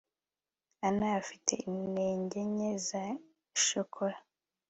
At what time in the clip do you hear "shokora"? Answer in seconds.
3.65-4.17